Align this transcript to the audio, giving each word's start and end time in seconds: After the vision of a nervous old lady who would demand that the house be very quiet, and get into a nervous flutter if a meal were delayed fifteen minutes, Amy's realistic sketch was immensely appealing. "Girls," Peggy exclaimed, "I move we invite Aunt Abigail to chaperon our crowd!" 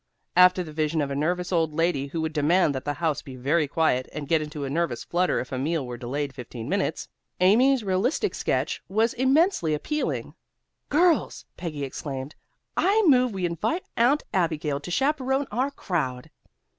After 0.35 0.63
the 0.63 0.73
vision 0.73 0.99
of 0.99 1.11
a 1.11 1.15
nervous 1.15 1.51
old 1.51 1.75
lady 1.75 2.07
who 2.07 2.21
would 2.21 2.33
demand 2.33 2.73
that 2.73 2.85
the 2.85 2.95
house 2.95 3.21
be 3.21 3.35
very 3.35 3.67
quiet, 3.67 4.09
and 4.11 4.27
get 4.27 4.41
into 4.41 4.63
a 4.63 4.67
nervous 4.71 5.03
flutter 5.03 5.39
if 5.39 5.51
a 5.51 5.59
meal 5.59 5.85
were 5.85 5.95
delayed 5.95 6.33
fifteen 6.33 6.67
minutes, 6.67 7.07
Amy's 7.39 7.83
realistic 7.83 8.33
sketch 8.33 8.81
was 8.89 9.13
immensely 9.13 9.75
appealing. 9.75 10.33
"Girls," 10.89 11.45
Peggy 11.55 11.83
exclaimed, 11.83 12.33
"I 12.75 13.03
move 13.05 13.31
we 13.31 13.45
invite 13.45 13.83
Aunt 13.95 14.23
Abigail 14.33 14.79
to 14.79 14.89
chaperon 14.89 15.45
our 15.51 15.69
crowd!" 15.69 16.31